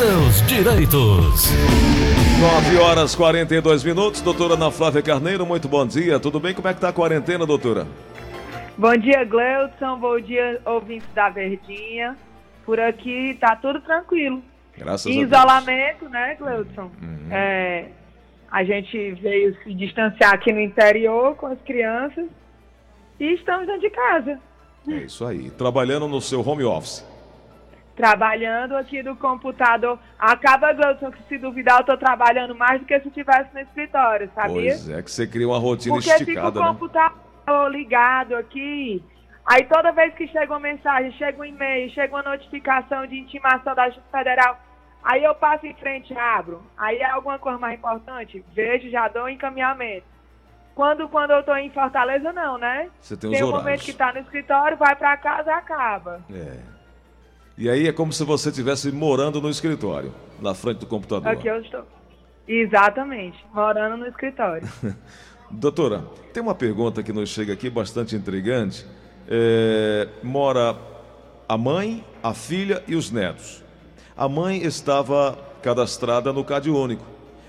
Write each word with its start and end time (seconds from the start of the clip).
seus 0.00 0.40
direitos. 0.46 1.50
9 2.40 2.78
horas 2.78 3.14
42 3.14 3.84
minutos. 3.84 4.22
Doutora 4.22 4.54
Ana 4.54 4.70
Flávia 4.70 5.02
Carneiro, 5.02 5.44
muito 5.44 5.68
bom 5.68 5.86
dia. 5.86 6.18
Tudo 6.18 6.40
bem? 6.40 6.54
Como 6.54 6.66
é 6.66 6.72
que 6.72 6.80
tá 6.80 6.88
a 6.88 6.92
quarentena, 6.92 7.44
doutora? 7.44 7.86
Bom 8.78 8.96
dia, 8.96 9.22
Gleudson. 9.24 9.98
Bom 9.98 10.18
dia, 10.18 10.58
ouvintes 10.64 11.06
da 11.14 11.28
Verdinha. 11.28 12.16
Por 12.64 12.80
aqui 12.80 13.36
tá 13.38 13.54
tudo 13.56 13.78
tranquilo. 13.82 14.42
Graças 14.74 15.04
em 15.04 15.22
a 15.22 15.26
Deus. 15.26 15.32
isolamento, 15.32 16.08
né, 16.08 16.34
Gleudson? 16.36 16.90
Uhum. 17.02 17.28
É, 17.30 17.88
a 18.50 18.64
gente 18.64 19.12
veio 19.20 19.54
se 19.62 19.74
distanciar 19.74 20.32
aqui 20.32 20.50
no 20.50 20.62
interior 20.62 21.36
com 21.36 21.44
as 21.44 21.60
crianças 21.60 22.24
e 23.20 23.34
estamos 23.34 23.66
dentro 23.66 23.82
de 23.82 23.90
casa, 23.90 24.40
É 24.88 24.94
isso 24.94 25.26
aí. 25.26 25.50
Trabalhando 25.50 26.08
no 26.08 26.22
seu 26.22 26.40
home 26.40 26.64
office. 26.64 27.04
Trabalhando 28.00 28.76
aqui 28.76 29.02
do 29.02 29.14
computador. 29.16 29.98
Acaba, 30.18 30.72
Gleudson, 30.72 31.10
que 31.10 31.22
se 31.28 31.38
duvidar 31.38 31.80
eu 31.80 31.84
tô 31.86 31.96
trabalhando 31.96 32.54
mais 32.54 32.80
do 32.80 32.86
que 32.86 32.98
se 33.00 33.08
estivesse 33.08 33.52
no 33.54 33.60
escritório, 33.60 34.30
sabia? 34.34 34.52
Pois 34.54 34.88
é, 34.88 35.02
que 35.02 35.10
você 35.10 35.26
cria 35.26 35.46
uma 35.46 35.58
rotina 35.58 35.94
Porque 35.94 36.08
fica 36.10 36.18
o 36.18 36.22
esticada, 36.22 36.60
né? 36.60 36.66
computador 36.66 37.70
ligado 37.70 38.34
aqui. 38.36 39.04
Aí 39.44 39.64
toda 39.64 39.90
vez 39.92 40.14
que 40.14 40.26
chega 40.28 40.52
uma 40.52 40.60
mensagem, 40.60 41.12
chega 41.12 41.40
um 41.40 41.44
e-mail, 41.44 41.90
chega 41.90 42.14
uma 42.14 42.22
notificação 42.22 43.06
de 43.06 43.18
intimação 43.18 43.74
da 43.74 43.86
Justiça 43.86 44.06
Federal, 44.18 44.58
aí 45.02 45.24
eu 45.24 45.34
passo 45.34 45.66
em 45.66 45.74
frente 45.74 46.12
e 46.12 46.18
abro. 46.18 46.62
Aí 46.76 46.98
é 46.98 47.10
alguma 47.10 47.38
coisa 47.38 47.58
mais 47.58 47.78
importante, 47.78 48.44
vejo, 48.54 48.88
já 48.90 49.08
dou 49.08 49.24
um 49.24 49.28
encaminhamento. 49.28 50.06
Quando, 50.74 51.08
quando 51.08 51.32
eu 51.32 51.42
tô 51.42 51.54
em 51.56 51.68
Fortaleza, 51.70 52.32
não, 52.32 52.56
né? 52.56 52.88
Você 53.00 53.16
tem 53.16 53.30
Tem 53.30 53.42
um 53.42 53.46
horários. 53.48 53.64
momento 53.64 53.82
que 53.84 53.92
tá 53.92 54.12
no 54.12 54.20
escritório, 54.20 54.76
vai 54.76 54.94
pra 54.94 55.16
casa, 55.16 55.52
acaba. 55.52 56.20
É. 56.32 56.58
E 57.60 57.68
aí 57.68 57.86
é 57.86 57.92
como 57.92 58.10
se 58.10 58.24
você 58.24 58.48
estivesse 58.48 58.90
morando 58.90 59.38
no 59.38 59.50
escritório, 59.50 60.14
na 60.40 60.54
frente 60.54 60.78
do 60.78 60.86
computador. 60.86 61.30
Aqui 61.30 61.46
eu 61.46 61.60
estou. 61.60 61.84
Exatamente, 62.48 63.36
morando 63.52 63.98
no 63.98 64.06
escritório. 64.06 64.66
Doutora, 65.50 66.06
tem 66.32 66.42
uma 66.42 66.54
pergunta 66.54 67.02
que 67.02 67.12
nos 67.12 67.28
chega 67.28 67.52
aqui 67.52 67.68
bastante 67.68 68.16
intrigante. 68.16 68.86
É, 69.28 70.08
mora 70.22 70.74
a 71.46 71.58
mãe, 71.58 72.02
a 72.22 72.32
filha 72.32 72.82
e 72.88 72.96
os 72.96 73.10
netos. 73.10 73.62
A 74.16 74.26
mãe 74.26 74.62
estava 74.64 75.38
cadastrada 75.62 76.32
no 76.32 76.42
Cade 76.42 76.70
Único 76.70 77.04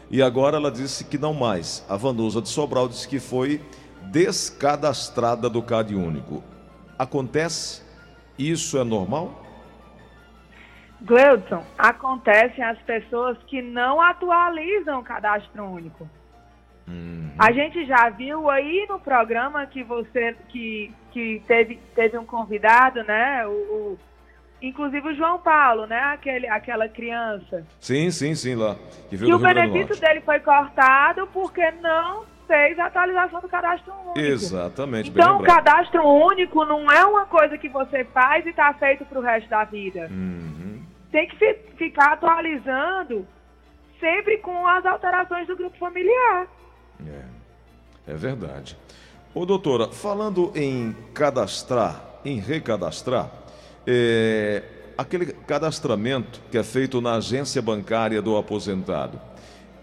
e 0.10 0.22
agora 0.22 0.58
ela 0.58 0.70
disse 0.70 1.06
que 1.06 1.18
não 1.18 1.34
mais. 1.34 1.86
A 1.88 1.96
Vanusa 1.96 2.42
de 2.42 2.50
Sobral 2.50 2.90
disse 2.90 3.08
que 3.08 3.18
foi 3.18 3.62
descadastrada 4.12 5.50
do 5.50 5.62
Cade 5.62 5.96
Único. 5.96 6.44
Acontece? 7.00 7.82
Isso 8.38 8.78
é 8.78 8.84
normal? 8.84 9.42
Gleudson, 11.02 11.64
acontecem 11.78 12.64
as 12.64 12.78
pessoas 12.80 13.38
que 13.48 13.62
não 13.62 14.00
atualizam 14.02 15.00
o 15.00 15.04
cadastro 15.04 15.64
único. 15.66 16.08
A 17.40 17.52
gente 17.54 17.86
já 17.86 18.10
viu 18.10 18.50
aí 18.50 18.86
no 18.90 19.00
programa 19.00 19.66
que 19.66 19.82
você 19.82 20.36
que, 20.50 20.92
que 21.12 21.42
teve, 21.48 21.80
teve 21.96 22.18
um 22.18 22.26
convidado, 22.26 23.02
né? 23.04 23.48
O, 23.48 23.52
o- 23.52 24.00
inclusive 24.62 25.08
o 25.08 25.16
João 25.16 25.40
Paulo, 25.40 25.88
né? 25.88 25.98
Aquele, 26.14 26.48
aquela 26.50 26.90
criança. 26.90 27.66
Sim, 27.80 28.12
sim, 28.12 28.36
sim, 28.36 28.56
lá. 28.56 28.76
Que 29.10 29.16
E 29.16 29.34
o 29.34 29.40
benefício 29.40 29.98
dele 30.02 30.20
foi 30.22 30.40
cortado 30.42 31.26
porque 31.28 31.72
não 31.82 32.26
fez 32.46 32.78
a 32.78 32.88
atualização 32.88 33.40
do 33.40 33.48
cadastro 33.48 33.94
único. 33.94 34.20
Exatamente, 34.20 35.10
Então, 35.12 35.38
o 35.40 35.44
cadastro 35.44 36.04
único 36.06 36.66
não 36.66 36.92
é 36.92 37.06
uma 37.06 37.26
coisa 37.26 37.58
que 37.58 37.70
você 37.70 38.04
faz 38.04 38.46
e 38.46 38.50
está 38.50 38.74
feito 38.74 39.06
para 39.06 39.18
o 39.18 39.22
resto 39.22 39.50
da 39.50 39.64
vida. 39.64 40.10
Uhum. 40.12 40.71
Tem 41.12 41.28
que 41.28 41.36
fi- 41.36 41.60
ficar 41.78 42.14
atualizando 42.14 43.28
sempre 44.00 44.38
com 44.38 44.66
as 44.68 44.86
alterações 44.86 45.48
do 45.48 45.56
grupo 45.56 45.78
familiar. 45.78 46.48
É, 47.06 48.12
é 48.12 48.16
verdade. 48.16 48.78
Ô 49.34 49.46
doutora, 49.46 49.88
falando 49.92 50.52
em 50.56 50.96
cadastrar, 51.14 52.02
em 52.26 52.40
recadastrar, 52.40 53.32
é, 53.86 54.64
aquele 54.98 55.28
cadastramento 55.28 56.42
que 56.52 56.58
é 56.58 56.64
feito 56.64 57.00
na 57.02 57.16
agência 57.16 57.62
bancária 57.62 58.22
do 58.22 58.36
aposentado, 58.38 59.20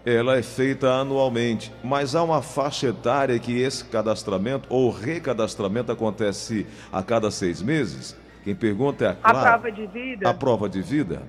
ela 0.05 0.37
é 0.37 0.43
feita 0.43 0.89
anualmente, 0.91 1.71
mas 1.83 2.15
há 2.15 2.23
uma 2.23 2.41
faixa 2.41 2.87
etária 2.87 3.37
que 3.37 3.59
esse 3.59 3.83
cadastramento 3.85 4.67
ou 4.69 4.89
recadastramento 4.89 5.91
acontece 5.91 6.65
a 6.91 7.03
cada 7.03 7.29
seis 7.29 7.61
meses? 7.61 8.15
Quem 8.49 8.55
pergunta 8.55 9.05
é 9.05 9.07
a 9.09 9.11
A 9.11 9.31
Clara. 9.31 9.51
prova 9.51 9.71
de 9.71 9.85
vida. 9.85 10.27
A 10.27 10.33
prova 10.33 10.67
de 10.67 10.81
vida? 10.81 11.21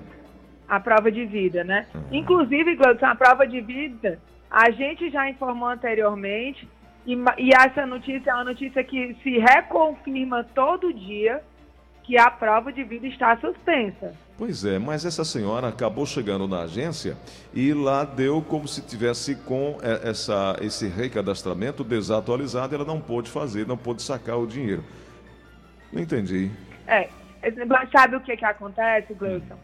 a 0.67 0.79
prova 0.79 1.11
de 1.11 1.25
vida, 1.25 1.63
né? 1.65 1.85
Inclusive, 2.11 2.77
Gleudson, 2.77 3.05
a 3.05 3.15
prova 3.15 3.45
de 3.45 3.59
vida, 3.59 4.17
a 4.49 4.71
gente 4.71 5.09
já 5.11 5.29
informou 5.29 5.67
anteriormente, 5.67 6.65
e, 7.05 7.13
e 7.37 7.53
essa 7.53 7.85
notícia 7.85 8.31
é 8.31 8.33
uma 8.33 8.45
notícia 8.45 8.81
que 8.81 9.17
se 9.21 9.37
reconfirma 9.37 10.45
todo 10.55 10.93
dia 10.93 11.43
que 12.03 12.17
a 12.17 12.31
prova 12.31 12.71
de 12.71 12.85
vida 12.85 13.05
está 13.05 13.37
suspensa. 13.37 14.13
Pois 14.37 14.63
é, 14.63 14.79
mas 14.79 15.03
essa 15.05 15.25
senhora 15.25 15.67
acabou 15.67 16.05
chegando 16.05 16.47
na 16.47 16.61
agência 16.61 17.17
e 17.53 17.73
lá 17.73 18.05
deu 18.05 18.41
como 18.41 18.65
se 18.65 18.81
tivesse 18.81 19.35
com 19.35 19.77
é, 19.83 20.09
essa, 20.09 20.55
esse 20.61 20.87
recadastramento 20.87 21.83
desatualizado, 21.83 22.73
ela 22.73 22.85
não 22.85 23.01
pôde 23.01 23.29
fazer, 23.29 23.67
não 23.67 23.77
pôde 23.77 24.01
sacar 24.01 24.39
o 24.39 24.47
dinheiro. 24.47 24.83
Não 25.91 26.01
entendi. 26.01 26.49
É, 26.87 27.09
sabe 27.91 28.15
o 28.15 28.21
que, 28.21 28.35
que 28.37 28.45
acontece, 28.45 29.13
Gleudson? 29.13 29.57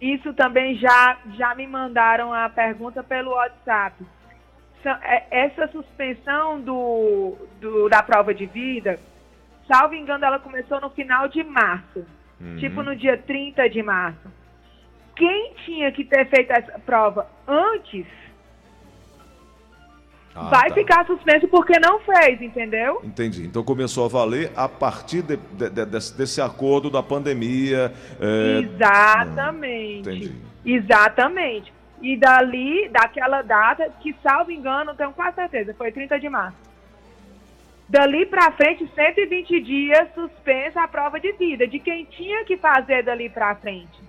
Isso 0.00 0.34
também 0.34 0.74
já, 0.76 1.16
já 1.36 1.54
me 1.54 1.66
mandaram 1.66 2.32
a 2.34 2.48
pergunta 2.48 3.02
pelo 3.02 3.30
WhatsApp. 3.32 3.96
Sa- 4.82 5.00
é- 5.04 5.26
Essa 5.30 5.68
suspensão 5.68 6.60
do, 6.60 7.36
do- 7.60 7.88
da 7.88 8.02
prova 8.02 8.34
de 8.34 8.46
vida, 8.46 8.98
salvo 9.68 9.94
engano, 9.94 10.24
ela 10.24 10.38
começou 10.40 10.80
no 10.80 10.90
final 10.90 11.28
de 11.28 11.42
março. 11.44 12.04
Tipo 12.58 12.82
no 12.82 12.96
dia 12.96 13.16
30 13.16 13.68
de 13.70 13.80
março. 13.84 14.28
Quem 15.14 15.54
tinha 15.64 15.92
que 15.92 16.04
ter 16.04 16.26
feito 16.28 16.50
essa 16.50 16.76
prova 16.80 17.28
antes 17.46 18.04
Ah, 20.34 20.48
vai 20.48 20.68
tá. 20.70 20.74
ficar 20.74 21.06
suspenso 21.06 21.46
porque 21.48 21.78
não 21.78 22.00
fez, 22.00 22.40
entendeu? 22.40 23.00
Entendi. 23.04 23.44
Então 23.44 23.62
começou 23.62 24.06
a 24.06 24.08
valer 24.08 24.50
a 24.56 24.66
partir 24.68 25.20
de- 25.22 25.36
de- 25.36 25.68
de- 25.70 25.84
desse, 25.86 26.16
desse 26.16 26.40
acordo 26.40 26.88
da 26.90 27.02
pandemia. 27.02 27.92
é, 28.20 28.60
Exatamente. 28.60 30.00
entendi. 30.08 30.32
Exatamente. 30.64 31.72
E 32.00 32.16
dali, 32.16 32.88
daquela 32.88 33.42
data, 33.42 33.88
que 34.00 34.14
salvo 34.22 34.50
engano, 34.50 34.94
tenho 34.94 35.12
quase 35.12 35.36
certeza, 35.36 35.74
foi 35.74 35.92
30 35.92 36.18
de 36.18 36.28
março. 36.28 36.56
Dali 37.88 38.24
pra 38.24 38.50
frente, 38.52 38.88
120 38.94 39.60
dias 39.60 40.08
suspensa 40.14 40.82
a 40.82 40.88
prova 40.88 41.20
de 41.20 41.30
vida, 41.32 41.66
de 41.66 41.78
quem 41.78 42.04
tinha 42.06 42.44
que 42.44 42.56
fazer 42.56 43.02
dali 43.04 43.28
pra 43.28 43.54
frente. 43.54 44.00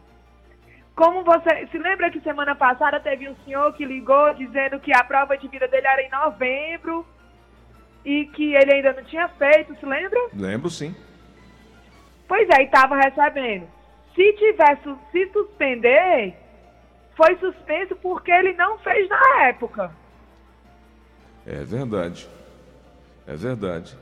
Como 0.96 1.24
você. 1.24 1.68
Se 1.72 1.78
lembra 1.78 2.12
que 2.12 2.20
semana 2.22 2.54
passada 2.56 3.00
teve 3.00 3.28
um 3.28 3.36
senhor 3.44 3.74
que 3.74 3.86
ligou 3.86 4.34
dizendo 4.36 4.80
que 4.80 4.94
a 4.96 5.04
prova 5.04 5.38
de 5.38 5.48
vida 5.48 5.68
dele 5.68 5.88
era 5.88 6.02
em 6.04 6.10
novembro 6.10 7.06
e 8.06 8.26
que 8.28 8.54
ele 8.54 8.74
ainda 8.76 8.94
não 8.94 9.04
tinha 9.04 9.28
feito, 9.30 9.76
se 9.80 9.86
lembra? 9.86 10.20
Lembro 10.34 10.70
sim. 10.70 10.96
Pois 12.28 12.48
é, 12.50 12.62
e 12.62 12.66
estava 12.66 12.96
recebendo. 12.98 13.68
Se 14.14 14.34
tivesse 14.34 14.96
se 15.12 15.32
suspender, 15.32 16.36
foi 17.16 17.36
suspenso 17.38 17.96
porque 17.96 18.32
ele 18.32 18.54
não 18.54 18.78
fez 18.80 19.10
na 19.10 19.44
época. 19.48 19.92
É 21.46 21.64
verdade. 21.64 22.28
É 23.28 23.36
verdade. 23.36 23.98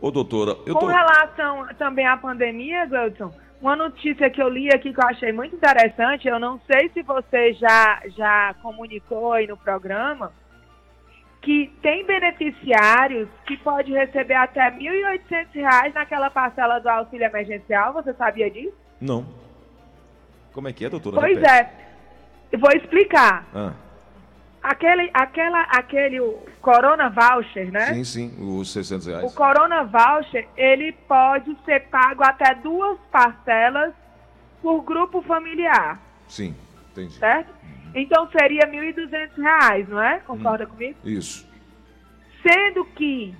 Ô 0.00 0.10
doutora, 0.10 0.52
eu 0.66 0.74
Com 0.74 0.80
tô. 0.80 0.86
relação 0.86 1.66
também 1.76 2.06
à 2.06 2.16
pandemia, 2.16 2.86
Gleudson, 2.86 3.32
uma 3.60 3.74
notícia 3.74 4.30
que 4.30 4.40
eu 4.40 4.48
li 4.48 4.68
aqui 4.68 4.92
que 4.92 5.00
eu 5.00 5.06
achei 5.06 5.32
muito 5.32 5.56
interessante, 5.56 6.28
eu 6.28 6.38
não 6.38 6.60
sei 6.70 6.88
se 6.90 7.02
você 7.02 7.52
já, 7.54 8.02
já 8.16 8.54
comunicou 8.62 9.32
aí 9.32 9.46
no 9.46 9.56
programa, 9.56 10.32
que 11.42 11.72
tem 11.82 12.04
beneficiários 12.04 13.28
que 13.46 13.56
pode 13.56 13.92
receber 13.92 14.34
até 14.34 14.68
R$ 14.68 14.78
1.800 14.78 15.94
naquela 15.94 16.30
parcela 16.30 16.78
do 16.78 16.88
auxílio 16.88 17.26
emergencial, 17.26 17.92
você 17.92 18.12
sabia 18.14 18.50
disso? 18.50 18.76
Não. 19.00 19.26
Como 20.52 20.68
é 20.68 20.72
que 20.72 20.84
é, 20.84 20.88
doutora? 20.90 21.16
Pois 21.16 21.38
Repete. 21.38 21.52
é, 21.52 21.72
eu 22.52 22.58
vou 22.58 22.70
explicar. 22.72 23.46
Ah, 23.54 23.72
Aquele, 24.68 25.10
aquela, 25.14 25.62
aquele 25.62 26.20
o 26.20 26.38
Corona 26.60 27.08
Voucher, 27.08 27.72
né? 27.72 27.86
sim, 27.94 28.04
sim, 28.04 28.34
os 28.38 28.70
600 28.70 29.06
reais. 29.06 29.24
O 29.24 29.34
Corona 29.34 29.82
Voucher, 29.84 30.46
ele 30.58 30.92
pode 30.92 31.56
ser 31.64 31.88
pago 31.88 32.22
até 32.22 32.54
duas 32.56 32.98
parcelas 33.10 33.94
por 34.60 34.82
grupo 34.82 35.22
familiar, 35.22 35.98
Sim, 36.26 36.54
entendi. 36.90 37.14
certo? 37.14 37.48
Então 37.94 38.28
seria 38.30 38.66
R$ 38.66 38.92
1.200, 38.92 39.88
não 39.88 40.02
é? 40.02 40.18
Concorda 40.18 40.66
comigo? 40.66 40.98
Isso. 41.02 41.48
Sendo 42.42 42.84
que 42.84 43.34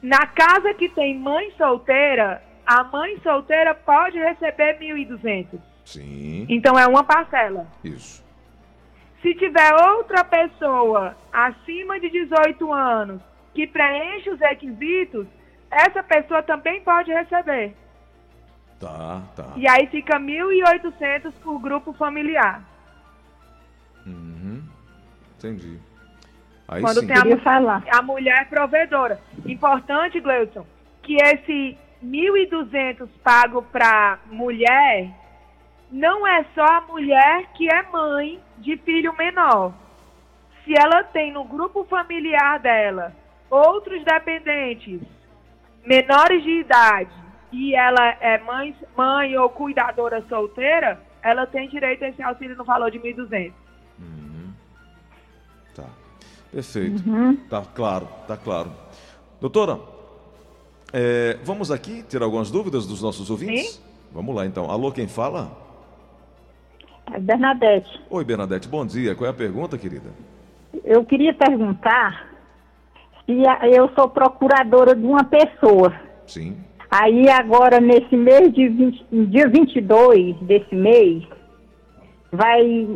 na 0.00 0.24
casa 0.26 0.72
que 0.74 0.88
tem 0.88 1.18
mãe 1.18 1.50
solteira, 1.58 2.40
a 2.64 2.84
mãe 2.84 3.18
solteira 3.24 3.74
pode 3.74 4.18
receber 4.18 4.76
R$ 4.78 4.94
1.200. 5.04 5.58
Sim, 5.84 6.46
Então 6.48 6.78
é 6.78 6.86
uma 6.86 7.02
parcela. 7.02 7.66
isso. 7.82 8.23
Se 9.24 9.34
tiver 9.36 9.72
outra 9.72 10.22
pessoa 10.22 11.16
acima 11.32 11.98
de 11.98 12.10
18 12.10 12.70
anos 12.70 13.22
que 13.54 13.66
preenche 13.66 14.28
os 14.28 14.38
requisitos, 14.38 15.26
essa 15.70 16.02
pessoa 16.02 16.42
também 16.42 16.82
pode 16.82 17.10
receber. 17.10 17.74
Tá, 18.78 19.22
tá. 19.34 19.52
E 19.56 19.66
aí 19.66 19.86
fica 19.86 20.20
1.800 20.20 21.32
por 21.42 21.58
grupo 21.58 21.94
familiar. 21.94 22.62
Uhum. 24.04 24.62
Entendi. 25.38 25.78
Aí 26.68 26.82
Quando 26.82 27.00
sim. 27.00 27.06
tem 27.06 27.32
a, 27.32 27.38
falar. 27.38 27.82
a 27.90 28.02
mulher 28.02 28.46
provedora. 28.50 29.18
Importante, 29.46 30.20
Gleudson, 30.20 30.66
que 31.02 31.16
esse 31.16 31.78
1.200 32.04 33.08
pago 33.22 33.62
para 33.62 34.18
mulher 34.26 35.23
não 35.90 36.26
é 36.26 36.44
só 36.54 36.64
a 36.64 36.80
mulher 36.82 37.46
que 37.54 37.72
é 37.72 37.82
mãe 37.90 38.40
de 38.58 38.76
filho 38.78 39.14
menor. 39.16 39.72
Se 40.64 40.74
ela 40.76 41.04
tem 41.04 41.32
no 41.32 41.44
grupo 41.44 41.84
familiar 41.84 42.58
dela 42.58 43.12
outros 43.50 44.02
dependentes 44.04 45.00
menores 45.84 46.42
de 46.42 46.60
idade 46.60 47.12
e 47.52 47.74
ela 47.74 48.16
é 48.20 48.38
mãe, 48.38 48.74
mãe 48.96 49.36
ou 49.36 49.48
cuidadora 49.48 50.24
solteira, 50.28 51.00
ela 51.22 51.46
tem 51.46 51.68
direito 51.68 52.04
a 52.04 52.08
esse 52.08 52.22
auxílio 52.22 52.56
no 52.56 52.64
valor 52.64 52.90
de 52.90 52.98
1.200. 52.98 53.52
Uhum. 53.98 54.52
Tá. 55.74 55.84
Perfeito. 56.50 57.08
Uhum. 57.08 57.36
Tá 57.48 57.62
claro, 57.74 58.08
tá 58.26 58.36
claro. 58.36 58.72
Doutora, 59.40 59.78
é, 60.92 61.38
vamos 61.44 61.70
aqui 61.70 62.02
tirar 62.02 62.24
algumas 62.24 62.50
dúvidas 62.50 62.86
dos 62.86 63.02
nossos 63.02 63.30
ouvintes? 63.30 63.82
Vamos 64.12 64.34
lá 64.34 64.46
então. 64.46 64.70
Alô, 64.70 64.90
quem 64.90 65.06
fala? 65.06 65.63
É 67.12 67.18
Bernadette, 67.18 68.00
Oi, 68.10 68.24
Bernadette, 68.24 68.68
bom 68.68 68.84
dia. 68.84 69.14
Qual 69.14 69.26
é 69.26 69.30
a 69.30 69.34
pergunta, 69.34 69.76
querida? 69.78 70.10
eu 70.82 71.04
queria 71.04 71.32
perguntar 71.32 72.26
se 73.24 73.42
eu 73.74 73.88
sou 73.94 74.08
procuradora 74.08 74.94
de 74.94 75.06
uma 75.06 75.24
pessoa. 75.24 75.92
Sim. 76.26 76.56
Aí 76.90 77.28
agora, 77.28 77.80
nesse 77.80 78.16
mês 78.16 78.52
de 78.52 78.68
20, 78.68 79.06
dia 79.26 79.48
22 79.48 80.36
desse 80.42 80.74
mês, 80.74 81.24
vai 82.32 82.86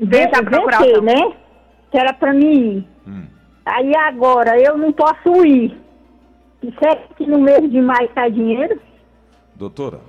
Vence 0.00 0.30
a 0.34 0.42
vencer, 0.42 1.02
né? 1.02 1.32
Que 1.90 1.98
era 1.98 2.12
para 2.12 2.32
mim 2.32 2.78
ir. 2.78 2.88
Hum. 3.06 3.26
Aí 3.64 3.96
agora 3.96 4.58
eu 4.58 4.76
não 4.76 4.92
posso 4.92 5.44
ir. 5.46 5.76
E 6.62 6.72
será 6.78 6.96
que 7.16 7.26
no 7.26 7.38
mês 7.40 7.70
de 7.70 7.80
maio 7.80 8.10
sai 8.14 8.30
dinheiro? 8.30 8.80
Doutora, 9.54 10.00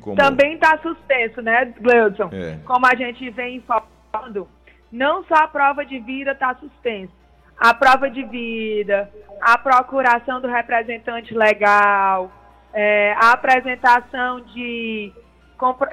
como. 0.00 0.16
Também 0.16 0.54
está 0.54 0.78
suspenso, 0.78 1.40
né, 1.42 1.72
Gleudson? 1.80 2.30
É. 2.32 2.58
Como 2.64 2.86
a 2.86 2.94
gente 2.94 3.28
vem 3.30 3.56
informando, 3.56 4.48
não 4.90 5.24
só 5.24 5.34
a 5.34 5.48
prova 5.48 5.84
de 5.84 5.98
vida 5.98 6.32
está 6.32 6.54
suspensa. 6.54 7.12
A 7.58 7.74
prova 7.74 8.08
de 8.08 8.22
vida, 8.24 9.10
a 9.40 9.58
procuração 9.58 10.40
do 10.40 10.46
representante 10.46 11.34
legal, 11.34 12.30
é, 12.72 13.12
a 13.14 13.32
apresentação 13.32 14.40
de, 14.40 15.12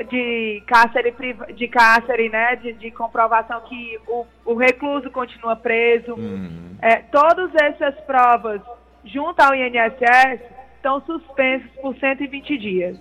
de 0.08 0.64
cárcere, 0.68 1.16
de 1.56 1.68
cárcere, 1.68 2.30
né, 2.30 2.56
de, 2.58 2.74
de 2.74 2.92
comprovação 2.92 3.62
que 3.62 4.00
o, 4.08 4.26
o 4.46 4.54
recluso 4.54 5.10
continua 5.10 5.56
preso. 5.56 6.14
Uhum. 6.14 6.76
É, 6.82 6.98
todas 6.98 7.50
essas 7.56 7.96
provas, 8.02 8.62
junto 9.04 9.40
ao 9.42 9.56
INSS, 9.56 10.42
estão 10.76 11.02
suspensas 11.02 11.70
por 11.82 11.96
120 11.96 12.58
dias. 12.60 12.98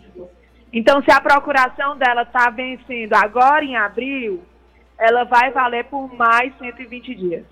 Então, 0.74 1.00
se 1.04 1.10
a 1.12 1.20
procuração 1.20 1.96
dela 1.96 2.22
está 2.22 2.50
vencendo 2.50 3.14
agora 3.14 3.64
em 3.64 3.76
abril, 3.76 4.42
ela 4.98 5.22
vai 5.22 5.52
valer 5.52 5.84
por 5.84 6.12
mais 6.12 6.52
120 6.58 7.14
dias. 7.14 7.44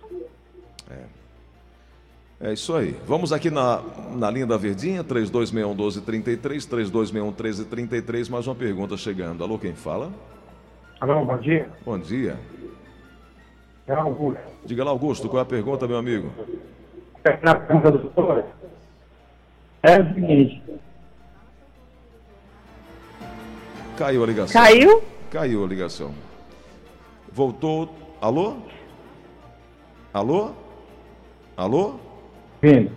É 2.40 2.52
isso 2.52 2.74
aí. 2.74 2.96
Vamos 3.06 3.32
aqui 3.32 3.48
na, 3.48 3.80
na 4.16 4.28
linha 4.28 4.44
da 4.44 4.56
Verdinha, 4.56 5.04
3261-1233, 5.04 6.68
3261-1333. 6.68 8.28
Mais 8.28 8.48
uma 8.48 8.56
pergunta 8.56 8.96
chegando. 8.96 9.44
Alô, 9.44 9.56
quem 9.56 9.74
fala? 9.74 10.10
Alô, 11.00 11.24
bom 11.24 11.38
dia. 11.38 11.68
Bom 11.84 12.00
dia. 12.00 12.36
É 13.86 13.94
Augusto. 13.94 14.42
Diga 14.64 14.82
lá, 14.82 14.90
Augusto, 14.90 15.28
qual 15.28 15.38
é 15.38 15.42
a 15.42 15.46
pergunta, 15.46 15.86
meu 15.86 15.98
amigo? 15.98 16.32
Na 17.40 17.54
pergunta 17.54 17.92
do 17.92 17.98
doutor, 17.98 18.44
é 19.84 20.00
o 20.00 20.14
seguinte, 20.14 20.60
Caiu 23.96 24.22
a 24.22 24.26
ligação. 24.26 24.62
Caiu? 24.62 25.02
Caiu 25.30 25.64
a 25.64 25.66
ligação. 25.66 26.12
Voltou. 27.32 27.88
Alô? 28.20 28.56
Alô? 30.12 30.50
Alô? 31.56 31.98
vindo. 32.62 32.92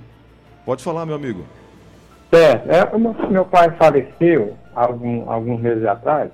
Pode 0.63 0.83
falar, 0.83 1.05
meu 1.05 1.15
amigo. 1.15 1.43
Certo, 2.31 2.69
é, 2.69 2.83
o 2.95 2.99
meu, 2.99 3.15
meu 3.29 3.45
pai 3.45 3.71
faleceu 3.77 4.55
algum, 4.75 5.29
alguns 5.29 5.59
meses 5.59 5.83
atrás 5.85 6.31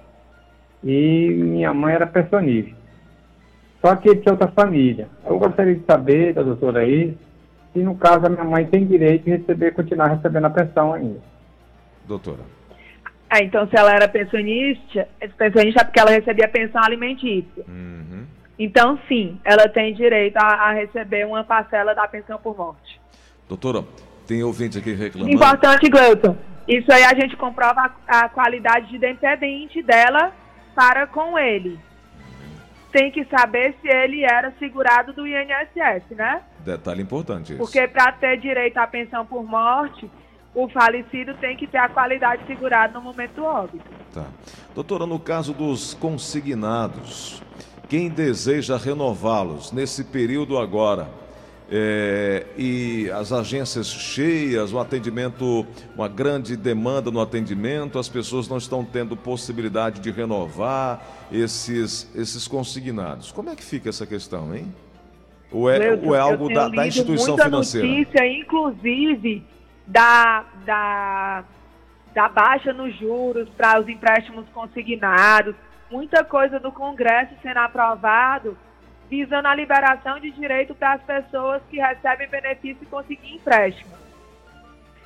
e 0.84 1.30
minha 1.30 1.74
mãe 1.74 1.94
era 1.94 2.06
pensionista. 2.06 2.76
Só 3.80 3.96
que 3.96 4.10
ele 4.10 4.22
tinha 4.22 4.34
outra 4.34 4.50
família. 4.50 5.08
Eu 5.26 5.40
gostaria 5.40 5.76
de 5.76 5.86
saber 5.86 6.34
da 6.34 6.44
doutora 6.44 6.82
aí 6.82 7.18
se 7.74 7.80
no 7.80 7.96
caso 7.96 8.26
a 8.26 8.30
minha 8.30 8.44
mãe 8.44 8.66
tem 8.66 8.86
direito 8.86 9.24
de 9.24 9.32
receber, 9.32 9.74
continuar 9.74 10.08
recebendo 10.08 10.46
a 10.46 10.50
pensão 10.50 10.94
ainda. 10.94 11.20
Doutora. 12.06 12.61
Ah, 13.34 13.42
então, 13.42 13.66
se 13.66 13.78
ela 13.78 13.94
era 13.94 14.10
pensionista, 14.10 15.08
pensionista 15.38 15.80
é 15.80 15.84
porque 15.86 16.02
ela 16.02 16.12
recebia 16.12 16.50
pensão 16.50 16.84
alimentícia. 16.84 17.64
Uhum. 17.66 18.26
Então, 18.60 19.00
sim, 19.08 19.40
ela 19.46 19.70
tem 19.70 19.94
direito 19.94 20.36
a, 20.36 20.68
a 20.68 20.74
receber 20.74 21.26
uma 21.26 21.42
parcela 21.42 21.96
da 21.96 22.06
pensão 22.10 22.38
por 22.38 22.58
morte. 22.58 23.00
Doutora, 23.48 23.86
tem 24.28 24.44
ouvinte 24.44 24.78
aqui 24.78 24.92
reclamando. 24.92 25.34
Importante, 25.34 25.90
Gleuton. 25.90 26.36
Isso 26.68 26.92
aí 26.92 27.06
a 27.06 27.14
gente 27.14 27.38
comprova 27.38 27.96
a, 28.06 28.20
a 28.20 28.30
qualidade 28.30 28.90
de 28.90 28.98
dependente 28.98 29.82
dela 29.82 30.34
para 30.76 31.08
com 31.08 31.40
ele. 31.40 31.80
Tem 32.92 33.12
que 33.12 33.24
saber 33.26 33.74
se 33.82 33.88
ele 33.88 34.26
era 34.26 34.52
segurado 34.60 35.14
do 35.14 35.26
INSS, 35.26 36.04
né? 36.18 36.42
Detalhe 36.60 37.02
importante 37.02 37.54
esse. 37.54 37.58
Porque 37.58 37.88
para 37.88 38.12
ter 38.12 38.38
direito 38.42 38.78
à 38.78 38.86
pensão 38.86 39.26
por 39.26 39.42
morte, 39.46 40.12
o 40.54 40.68
falecido 40.68 41.34
tem 41.36 41.56
que 41.56 41.66
ter 41.66 41.78
a 41.78 41.90
qualidade 41.90 42.46
segurada 42.46 42.94
no 42.94 43.02
momento 43.02 43.36
do 43.36 43.44
óbito. 43.46 43.86
Tá. 44.14 44.26
Doutora, 44.76 45.06
no 45.06 45.20
caso 45.20 45.54
dos 45.54 45.94
consignados, 45.94 47.42
quem 47.88 48.10
deseja 48.10 48.78
renová-los 48.78 49.72
nesse 49.72 50.04
período 50.04 50.58
agora, 50.58 51.10
é, 51.74 52.48
e 52.58 53.10
as 53.12 53.32
agências 53.32 53.88
cheias, 53.88 54.74
o 54.74 54.80
atendimento, 54.80 55.66
uma 55.96 56.10
grande 56.10 56.58
demanda 56.58 57.10
no 57.10 57.22
atendimento, 57.22 57.98
as 57.98 58.10
pessoas 58.10 58.50
não 58.50 58.58
estão 58.58 58.84
tendo 58.84 59.16
possibilidade 59.16 60.02
de 60.02 60.12
renovar 60.12 61.02
esses, 61.32 62.12
esses 62.14 62.46
consignados. 62.46 63.32
Como 63.32 63.50
é 63.50 63.56
que 63.56 63.64
fica 63.64 63.88
essa 63.88 64.06
questão, 64.06 64.54
hein? 64.54 64.66
Ou 65.50 65.70
é, 65.70 65.80
Gleuton, 65.80 66.08
ou 66.08 66.16
é 66.16 66.20
algo 66.20 66.54
da, 66.54 66.68
da 66.68 66.86
instituição 66.86 67.36
muita 67.36 67.46
financeira? 67.46 67.88
notícia, 67.88 68.28
inclusive, 68.28 69.44
da, 69.92 70.46
da, 70.66 71.44
da 72.14 72.30
baixa 72.30 72.72
nos 72.72 72.96
juros 72.98 73.50
para 73.50 73.80
os 73.80 73.88
empréstimos 73.90 74.48
consignados, 74.50 75.54
muita 75.90 76.24
coisa 76.24 76.60
do 76.60 76.72
Congresso 76.72 77.34
sendo 77.42 77.58
aprovado, 77.58 78.58
visando 79.10 79.50
a 79.50 79.56
liberação 79.56 80.18
de 80.20 80.32
direito 80.32 80.74
para 80.74 80.94
as 80.94 81.02
pessoas 81.02 81.62
que 81.70 81.78
recebem 81.78 82.30
benefício 82.30 82.82
e 82.82 82.86
conseguir 82.86 83.36
empréstimo. 83.36 83.92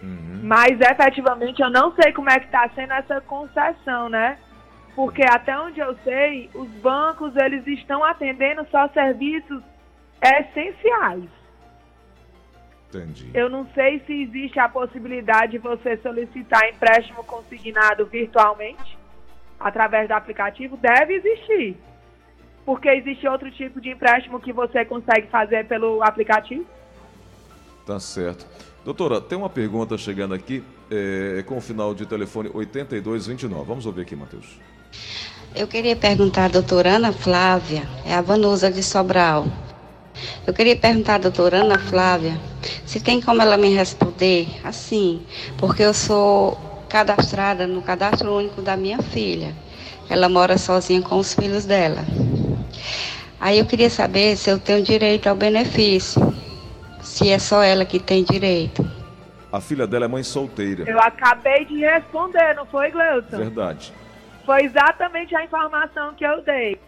Uhum. 0.04 0.42
Mas 0.44 0.80
efetivamente 0.80 1.64
eu 1.64 1.70
não 1.72 1.92
sei 1.96 2.14
como 2.14 2.30
é 2.30 2.40
que 2.40 2.46
está 2.46 2.70
sendo 2.76 2.94
essa 2.94 3.20
concessão, 3.22 4.08
né? 4.08 4.38
Porque 4.96 5.24
até 5.24 5.60
onde 5.60 5.80
eu 5.80 5.98
sei, 6.04 6.50
os 6.54 6.70
bancos 6.70 7.36
eles 7.36 7.66
estão 7.66 8.04
atendendo 8.04 8.66
só 8.70 8.88
serviços 8.90 9.64
essenciais. 10.22 11.24
Entendi. 12.98 13.30
Eu 13.34 13.50
não 13.50 13.68
sei 13.74 14.02
se 14.06 14.14
existe 14.24 14.60
a 14.60 14.70
possibilidade 14.70 15.54
de 15.54 15.58
você 15.58 15.98
solicitar 15.98 16.70
empréstimo 16.70 17.24
consignado 17.24 18.06
virtualmente 18.06 18.98
através 19.60 20.08
do 20.08 20.14
aplicativo. 20.14 20.78
Deve 20.78 21.16
existir. 21.16 21.78
Porque 22.66 22.90
existe 22.90 23.28
outro 23.28 23.52
tipo 23.52 23.80
de 23.80 23.90
empréstimo 23.90 24.40
que 24.40 24.52
você 24.52 24.84
consegue 24.86 25.28
fazer 25.28 25.66
pelo 25.68 26.02
aplicativo. 26.04 26.66
Tá 27.86 28.00
certo. 28.00 28.46
Doutora, 28.84 29.22
tem 29.22 29.38
uma 29.38 29.50
pergunta 29.50 29.98
chegando 29.98 30.34
aqui 30.34 30.64
é, 30.90 31.44
com 31.44 31.58
o 31.58 31.62
final 31.62 31.94
de 31.94 32.06
telefone 32.06 32.50
8229. 32.54 33.66
Vamos 33.66 33.86
ouvir 33.86 34.02
aqui, 34.02 34.16
Matheus. 34.16 34.60
Eu 35.56 35.68
queria 35.68 35.96
perguntar 35.96 36.46
à 36.46 36.48
doutora 36.50 36.96
Ana 36.96 37.14
Flávia, 37.14 37.84
é 38.06 38.14
a 38.14 38.22
Vanusa 38.22 38.72
de 38.72 38.84
Sobral. 38.84 39.46
Eu 40.46 40.54
queria 40.54 40.76
perguntar 40.76 41.16
à 41.16 41.18
doutora 41.18 41.58
Ana 41.58 41.80
Flávia 41.80 42.38
se 42.86 43.00
tem 43.00 43.22
como 43.22 43.42
ela 43.42 43.58
me 43.58 43.74
responder 43.74 44.48
assim, 44.64 45.22
porque 45.58 45.84
eu 45.84 45.94
sou 45.94 46.86
cadastrada 46.90 47.68
no 47.68 47.82
cadastro 47.82 48.34
único 48.36 48.62
da 48.62 48.78
minha 48.78 49.02
filha. 49.02 49.54
Ela 50.10 50.30
mora 50.30 50.58
sozinha 50.58 51.02
com 51.02 51.18
os 51.18 51.34
filhos 51.34 51.66
dela. 51.66 52.04
Aí 53.40 53.60
eu 53.60 53.66
queria 53.66 53.90
saber 53.90 54.38
se 54.38 54.50
eu 54.50 54.60
tenho 54.60 54.84
direito 54.84 55.28
ao 55.28 55.36
benefício. 55.36 56.34
Se 57.02 57.30
é 57.30 57.38
só 57.38 57.62
ela 57.62 57.86
que 57.86 58.00
tem 58.00 58.24
direito. 58.24 58.86
A 59.52 59.62
filha 59.62 59.86
dela 59.88 60.06
é 60.06 60.08
mãe 60.08 60.24
solteira. 60.24 60.84
Eu 60.88 61.00
acabei 61.00 61.66
de 61.66 61.80
responder, 61.80 62.56
não 62.56 62.66
foi, 62.66 62.92
Gleuton? 62.92 63.38
Verdade. 63.38 63.94
Foi 64.46 64.64
exatamente 64.64 65.36
a 65.36 65.44
informação 65.44 66.14
que 66.14 66.26
eu 66.26 66.42
dei. 66.42 66.80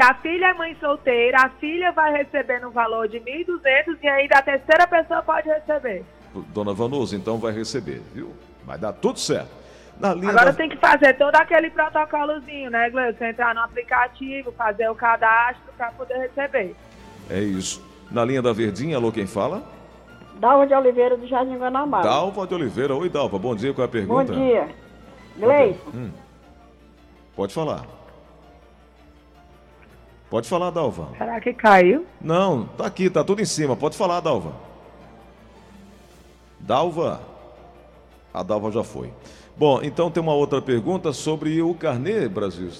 Se 0.00 0.04
a 0.04 0.14
filha 0.14 0.46
é 0.46 0.54
mãe 0.54 0.74
solteira, 0.80 1.42
a 1.42 1.50
filha 1.50 1.92
vai 1.92 2.10
receber 2.16 2.58
no 2.58 2.70
valor 2.70 3.06
de 3.06 3.20
1.200 3.20 3.98
e 4.02 4.08
ainda 4.08 4.38
a 4.38 4.40
terceira 4.42 4.86
pessoa 4.86 5.20
pode 5.20 5.46
receber. 5.46 6.02
Dona 6.54 6.72
Vanusa, 6.72 7.14
então 7.14 7.36
vai 7.36 7.52
receber, 7.52 8.00
viu? 8.14 8.32
Vai 8.64 8.78
dar 8.78 8.94
tudo 8.94 9.18
certo. 9.20 9.50
Na 10.00 10.14
linha 10.14 10.30
Agora 10.30 10.46
da... 10.46 10.52
tem 10.54 10.70
que 10.70 10.78
fazer 10.78 11.12
todo 11.18 11.36
aquele 11.36 11.68
protocolozinho, 11.68 12.70
né, 12.70 12.88
Gleuton? 12.88 13.26
Entrar 13.26 13.54
no 13.54 13.60
aplicativo, 13.60 14.50
fazer 14.52 14.88
o 14.88 14.94
cadastro 14.94 15.70
para 15.76 15.92
poder 15.92 16.14
receber. 16.16 16.74
É 17.28 17.38
isso. 17.40 17.84
Na 18.10 18.24
linha 18.24 18.40
da 18.40 18.54
Verdinha, 18.54 18.96
alô, 18.96 19.12
quem 19.12 19.26
fala? 19.26 19.62
Dalva 20.36 20.66
de 20.66 20.72
Oliveira 20.72 21.14
do 21.14 21.26
Jardim 21.26 21.58
Guanabara. 21.58 22.04
Dalva 22.04 22.46
de 22.46 22.54
Oliveira. 22.54 22.94
Oi, 22.94 23.10
Dalva. 23.10 23.38
Bom 23.38 23.54
dia, 23.54 23.74
qual 23.74 23.82
é 23.82 23.84
a 23.84 23.88
Bom 23.88 23.92
pergunta? 23.92 24.32
dia. 24.32 24.66
Gleison, 25.36 25.78
Hum. 25.94 26.10
Pode 27.36 27.52
falar. 27.52 27.99
Pode 30.30 30.48
falar, 30.48 30.70
Dalva. 30.70 31.08
Será 31.18 31.40
que 31.40 31.52
caiu? 31.52 32.06
Não, 32.20 32.66
tá 32.66 32.86
aqui, 32.86 33.10
tá 33.10 33.24
tudo 33.24 33.42
em 33.42 33.44
cima. 33.44 33.74
Pode 33.76 33.96
falar, 33.96 34.20
Dalva. 34.20 34.52
Dalva. 36.60 37.20
A 38.32 38.44
Dalva 38.44 38.70
já 38.70 38.84
foi. 38.84 39.12
Bom, 39.56 39.80
então 39.82 40.08
tem 40.08 40.22
uma 40.22 40.32
outra 40.32 40.62
pergunta 40.62 41.12
sobre 41.12 41.60
o 41.60 41.74
carnê, 41.74 42.28
Brasil. 42.28 42.70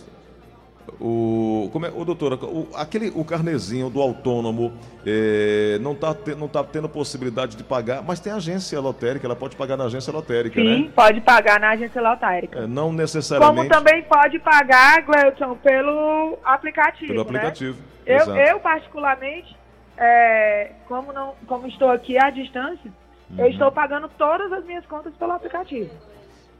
O, 0.98 1.68
como 1.72 1.86
é, 1.86 1.92
o 1.94 2.04
doutora, 2.04 2.36
o, 2.36 2.68
aquele, 2.74 3.12
o 3.14 3.24
carnezinho 3.24 3.88
do 3.90 4.00
autônomo 4.00 4.72
eh, 5.06 5.78
não 5.80 5.92
está 5.92 6.14
não 6.36 6.48
tá 6.48 6.64
tendo 6.64 6.88
possibilidade 6.88 7.56
de 7.56 7.62
pagar, 7.64 8.02
mas 8.02 8.18
tem 8.20 8.32
agência 8.32 8.80
lotérica, 8.80 9.26
ela 9.26 9.36
pode 9.36 9.56
pagar 9.56 9.76
na 9.76 9.84
agência 9.84 10.12
lotérica, 10.12 10.60
Sim, 10.60 10.84
né? 10.84 10.90
pode 10.94 11.20
pagar 11.20 11.60
na 11.60 11.70
agência 11.70 12.00
lotérica. 12.00 12.60
É, 12.60 12.66
não 12.66 12.86
Como 12.86 12.98
necessariamente 12.98 13.68
também 13.68 14.02
pode 14.02 14.38
pagar, 14.40 15.02
Gleuton, 15.02 15.54
pelo 15.56 16.38
aplicativo. 16.44 17.06
pelo 17.06 17.24
né? 17.24 17.38
aplicativo. 17.38 17.78
Eu, 18.04 18.16
Exato. 18.16 18.38
eu 18.38 18.60
particularmente, 18.60 19.56
é, 19.96 20.72
como, 20.88 21.12
não, 21.12 21.34
como 21.46 21.66
estou 21.66 21.90
aqui 21.90 22.18
à 22.18 22.30
distância, 22.30 22.90
eu 23.38 23.44
Uhum. 23.44 23.50
estou 23.50 23.70
pagando 23.70 24.08
todas 24.18 24.52
as 24.52 24.64
minhas 24.64 24.84
contas 24.86 25.14
pelo 25.14 25.32
aplicativo. 25.32 25.88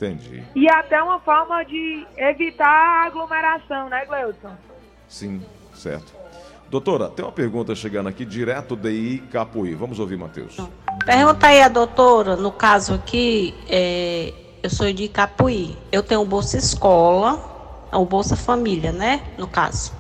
Entendi. 0.01 0.43
E 0.55 0.67
até 0.71 1.03
uma 1.03 1.21
forma 1.21 1.63
de 1.65 2.07
evitar 2.17 2.67
a 2.67 3.07
aglomeração, 3.07 3.91
né, 3.91 4.07
Gleuton? 4.07 4.57
Sim, 5.07 5.43
certo. 5.75 6.15
Doutora, 6.71 7.11
tem 7.11 7.23
uma 7.23 7.33
pergunta 7.33 7.75
chegando 7.75 8.09
aqui 8.09 8.25
direto 8.25 8.77
de 8.77 9.23
Capuí. 9.31 9.75
Vamos 9.75 9.99
ouvir, 9.99 10.17
Matheus. 10.17 10.57
Pergunta 11.05 11.49
aí 11.49 11.61
a 11.61 11.69
doutora, 11.69 12.37
no 12.37 12.51
caso 12.51 12.95
aqui, 12.95 13.55
é, 13.69 14.33
eu 14.63 14.71
sou 14.71 14.91
de 14.91 15.07
Capuí. 15.09 15.77
Eu 15.93 16.03
tenho 16.03 16.23
o 16.23 16.25
Bolsa 16.25 16.57
Escola, 16.57 17.89
o 17.93 18.05
Bolsa 18.07 18.37
Família, 18.37 18.93
né? 18.93 19.21
No 19.37 19.49
caso. 19.49 19.93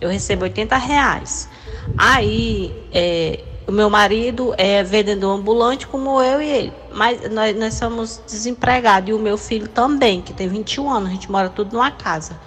Eu 0.00 0.08
recebo 0.08 0.44
80 0.44 0.76
reais. 0.76 1.48
Aí, 1.96 2.72
é, 2.92 3.42
o 3.68 3.72
meu 3.72 3.90
marido 3.90 4.54
é 4.56 4.82
vendedor 4.82 5.38
ambulante, 5.38 5.86
como 5.86 6.22
eu 6.22 6.40
e 6.40 6.48
ele. 6.48 6.72
Mas 6.92 7.30
nós, 7.30 7.54
nós 7.54 7.74
somos 7.74 8.22
desempregados. 8.26 9.10
E 9.10 9.12
o 9.12 9.18
meu 9.18 9.36
filho 9.36 9.68
também, 9.68 10.22
que 10.22 10.32
tem 10.32 10.48
21 10.48 10.90
anos. 10.90 11.10
A 11.10 11.12
gente 11.12 11.30
mora 11.30 11.50
tudo 11.50 11.74
numa 11.74 11.90
casa. 11.90 12.40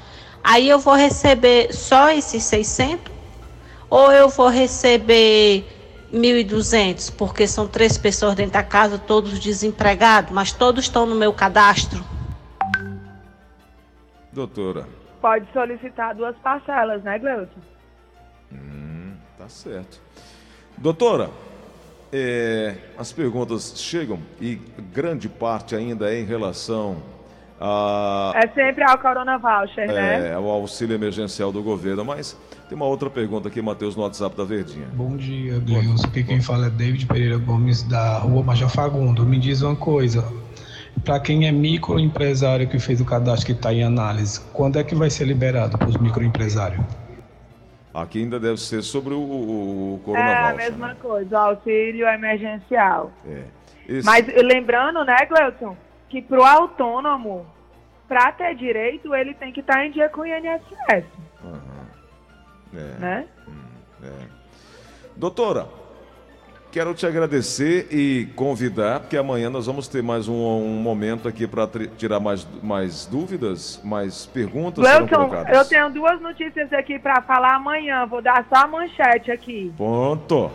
Aí 0.44 0.68
eu 0.68 0.80
vou 0.80 0.96
receber 0.96 1.72
só 1.74 2.10
esses 2.10 2.44
600? 2.44 3.14
Ou 3.88 4.12
eu 4.12 4.30
vou 4.30 4.48
receber 4.48 5.64
1.200, 6.12 7.14
porque 7.16 7.46
são 7.46 7.68
três 7.68 7.98
pessoas 7.98 8.34
dentro 8.34 8.54
da 8.54 8.64
casa, 8.64 8.98
todos 8.98 9.40
desempregados, 9.40 10.32
mas 10.32 10.52
todos 10.52 10.86
estão 10.86 11.06
no 11.06 11.16
meu 11.16 11.32
cadastro? 11.34 12.04
Doutora, 14.32 14.88
Pode 15.22 15.46
solicitar 15.54 16.16
duas 16.16 16.36
parcelas, 16.38 17.04
né, 17.04 17.20
Gleuton? 17.20 17.62
tá 19.38 19.48
certo. 19.48 20.02
Doutora, 20.82 21.30
é, 22.12 22.76
as 22.98 23.14
perguntas 23.14 23.74
chegam 23.78 24.18
e 24.42 24.60
grande 24.92 25.30
parte 25.30 25.76
ainda 25.76 26.12
é 26.12 26.20
em 26.20 26.26
relação 26.26 26.98
a, 27.60 28.34
É 28.36 28.48
sempre 28.48 28.84
ao 28.84 28.98
Corona 28.98 29.38
Voucher, 29.38 29.86
né? 29.86 30.30
é, 30.30 30.34
ao 30.34 30.50
auxílio 30.50 30.96
emergencial 30.96 31.52
do 31.52 31.62
governo, 31.62 32.04
mas 32.04 32.36
tem 32.68 32.76
uma 32.76 32.88
outra 32.88 33.12
pergunta 33.12 33.48
aqui, 33.48 33.62
Matheus, 33.62 33.96
no 33.96 34.02
WhatsApp 34.02 34.36
da 34.36 34.44
Verdinha. 34.44 34.88
Bom 34.94 35.16
dia, 35.16 35.60
Gleilson. 35.60 36.08
Aqui 36.08 36.24
quem 36.24 36.42
fala 36.42 36.66
é 36.66 36.70
David 36.72 37.06
Pereira 37.06 37.38
Gomes, 37.38 37.84
da 37.84 38.18
Rua 38.18 38.42
Major 38.42 38.70
Fagundo. 38.70 39.24
Me 39.24 39.38
diz 39.38 39.62
uma 39.62 39.76
coisa. 39.76 40.26
Para 41.06 41.20
quem 41.20 41.48
é 41.48 41.52
microempresário 41.52 42.68
que 42.68 42.80
fez 42.80 43.00
o 43.00 43.06
cadastro 43.06 43.46
que 43.46 43.52
está 43.52 43.72
em 43.72 43.84
análise, 43.84 44.42
quando 44.52 44.80
é 44.80 44.84
que 44.84 44.96
vai 44.96 45.12
ser 45.12 45.26
liberado 45.26 45.78
para 45.78 45.88
os 45.88 45.98
microempresários? 45.98 46.84
Aqui 47.94 48.20
ainda 48.20 48.40
deve 48.40 48.58
ser 48.58 48.82
sobre 48.82 49.14
o, 49.14 49.20
o, 49.20 49.94
o 49.96 50.00
É 50.02 50.06
Corona 50.06 50.32
a 50.32 50.52
Voucher, 50.52 50.58
mesma 50.72 50.88
né? 50.90 50.96
coisa, 51.02 51.36
o 51.36 51.40
auxílio 51.40 52.08
emergencial. 52.08 53.12
É. 53.28 53.44
Esse- 53.88 54.06
Mas 54.06 54.26
lembrando, 54.44 55.04
né, 55.04 55.18
Gleuton, 55.26 55.76
que 56.08 56.22
pro 56.22 56.44
autônomo, 56.44 57.46
para 58.08 58.32
ter 58.32 58.56
direito, 58.56 59.14
ele 59.14 59.34
tem 59.34 59.52
que 59.52 59.60
estar 59.60 59.86
em 59.86 59.92
dia 59.92 60.08
com 60.10 60.22
o 60.22 60.26
INSS, 60.26 61.04
Aham. 61.44 61.88
É. 62.74 63.00
né? 63.00 63.28
Doutora, 65.16 65.68
quero 66.72 66.94
te 66.94 67.06
agradecer 67.06 67.88
e 67.92 68.28
convidar, 68.36 69.02
porque 69.02 69.18
amanhã 69.18 69.50
nós 69.50 69.66
vamos 69.66 69.88
ter 69.88 70.02
mais 70.02 70.28
um, 70.28 70.34
um 70.34 70.76
momento 70.82 71.28
aqui 71.28 71.46
para 71.46 71.68
tirar 71.98 72.20
mais, 72.20 72.48
mais 72.64 73.06
dúvidas, 73.06 73.80
mais 73.84 74.26
perguntas 74.26 74.84
colocadas. 75.08 75.56
eu 75.58 75.66
tenho 75.66 75.90
duas 75.92 76.20
notícias 76.22 76.72
aqui 76.74 76.98
para 76.98 77.22
falar 77.22 77.56
amanhã, 77.56 78.06
vou 78.06 78.22
dar 78.22 78.46
só 78.50 78.64
a 78.64 78.68
manchete 78.68 79.32
aqui. 79.32 79.72
Ponto. 79.78 80.52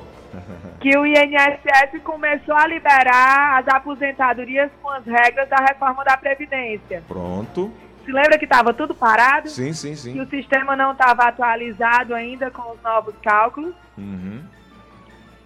Que 0.81 0.97
o 0.99 1.07
INSS 1.07 2.01
começou 2.05 2.55
a 2.55 2.67
liberar 2.67 3.59
as 3.59 3.69
aposentadorias 3.75 4.71
com 4.83 4.91
as 4.91 5.05
regras 5.07 5.49
da 5.49 5.57
reforma 5.57 6.05
da 6.05 6.17
Previdência. 6.17 7.03
Pronto. 7.09 7.71
Se 8.05 8.13
lembra 8.13 8.39
que 8.39 8.45
estava 8.45 8.73
tudo 8.75 8.95
parado? 8.95 9.49
Sim, 9.49 9.73
sim, 9.73 9.91
Que 9.91 9.97
sim. 9.97 10.21
o 10.21 10.29
sistema 10.29 10.77
não 10.77 10.93
estava 10.93 11.25
atualizado 11.25 12.15
ainda 12.15 12.51
com 12.51 12.73
os 12.73 12.81
novos 12.83 13.15
cálculos, 13.23 13.75
Uhum. 13.99 14.43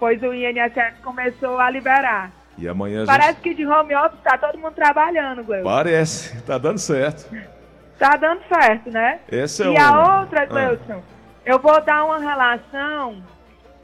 Pois 0.00 0.21
o 0.23 0.33
INSS 0.33 0.99
começou 1.04 1.61
a 1.61 1.71
liberar. 1.71 2.33
E 2.57 2.66
amanhã 2.66 3.04
Parece 3.07 3.35
gente... 3.35 3.40
que 3.42 3.54
de 3.54 3.66
home 3.66 3.95
office 3.95 4.19
está 4.19 4.37
todo 4.38 4.59
mundo 4.59 4.75
trabalhando, 4.75 5.45
Gleuton. 5.45 5.69
Parece, 5.69 6.42
tá 6.42 6.59
dando 6.59 6.78
certo. 6.78 7.30
Tá 7.99 8.16
dando 8.16 8.40
certo, 8.49 8.90
né? 8.90 9.21
Esse 9.30 9.62
é 9.62 9.66
e 9.66 9.69
o... 9.69 9.78
a 9.78 10.21
outra, 10.21 10.42
Ah, 10.42 10.47
Gleuton, 10.47 11.02
eu 11.45 11.59
vou 11.59 11.80
dar 11.83 12.04
uma 12.04 12.19
relação 12.19 13.23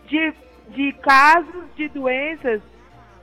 de, 0.06 0.34
de 0.70 0.92
casos 0.94 1.64
de 1.76 1.88
doenças 1.88 2.62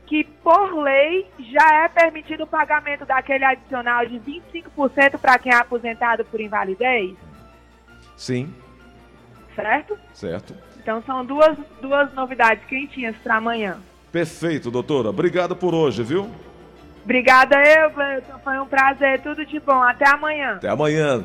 que, 0.05 0.23
por 0.23 0.75
lei, 0.83 1.27
já 1.39 1.83
é 1.83 1.87
permitido 1.87 2.43
o 2.43 2.47
pagamento 2.47 3.05
daquele 3.05 3.43
adicional 3.43 4.05
de 4.05 4.19
25% 4.19 5.17
para 5.17 5.39
quem 5.39 5.51
é 5.51 5.55
aposentado 5.55 6.23
por 6.25 6.39
invalidez, 6.39 7.15
Sim, 8.15 8.53
certo? 9.55 9.97
certo. 10.13 10.55
Então 10.83 11.01
são 11.05 11.25
duas, 11.25 11.57
duas 11.81 12.13
novidades 12.13 12.63
quentinhas 12.65 13.15
para 13.23 13.37
amanhã. 13.37 13.77
Perfeito, 14.11 14.69
doutora. 14.69 15.09
Obrigado 15.09 15.55
por 15.55 15.73
hoje, 15.73 16.03
viu? 16.03 16.29
Obrigada 17.03 17.55
eu. 17.65 17.89
Foi 18.43 18.59
um 18.59 18.65
prazer. 18.65 19.21
Tudo 19.21 19.45
de 19.45 19.59
bom. 19.59 19.81
Até 19.81 20.07
amanhã. 20.09 20.55
Até 20.55 20.69
amanhã. 20.69 21.23